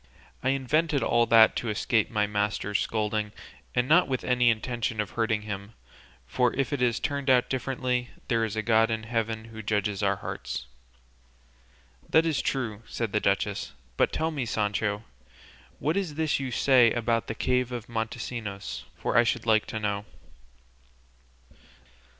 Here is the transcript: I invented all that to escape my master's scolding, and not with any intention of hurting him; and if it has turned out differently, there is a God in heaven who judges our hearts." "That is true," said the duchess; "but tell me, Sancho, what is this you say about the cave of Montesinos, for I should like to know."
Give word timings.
I 0.41 0.49
invented 0.49 1.03
all 1.03 1.27
that 1.27 1.55
to 1.57 1.69
escape 1.69 2.09
my 2.09 2.25
master's 2.25 2.79
scolding, 2.79 3.31
and 3.75 3.87
not 3.87 4.07
with 4.07 4.23
any 4.23 4.49
intention 4.49 4.99
of 4.99 5.11
hurting 5.11 5.43
him; 5.43 5.73
and 6.35 6.55
if 6.55 6.73
it 6.73 6.81
has 6.81 6.99
turned 6.99 7.29
out 7.29 7.51
differently, 7.51 8.09
there 8.27 8.43
is 8.43 8.55
a 8.55 8.63
God 8.63 8.89
in 8.89 9.03
heaven 9.03 9.43
who 9.45 9.61
judges 9.61 10.01
our 10.01 10.15
hearts." 10.15 10.65
"That 12.09 12.25
is 12.25 12.41
true," 12.41 12.81
said 12.87 13.11
the 13.11 13.19
duchess; 13.19 13.73
"but 13.95 14.11
tell 14.11 14.31
me, 14.31 14.47
Sancho, 14.47 15.03
what 15.77 15.95
is 15.95 16.15
this 16.15 16.39
you 16.39 16.49
say 16.49 16.91
about 16.93 17.27
the 17.27 17.35
cave 17.35 17.71
of 17.71 17.87
Montesinos, 17.87 18.85
for 18.95 19.15
I 19.15 19.23
should 19.23 19.45
like 19.45 19.67
to 19.67 19.79
know." 19.79 20.05